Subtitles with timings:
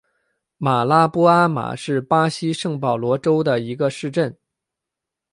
[0.57, 4.35] 马拉波阿马是巴西圣保罗州的一个市镇。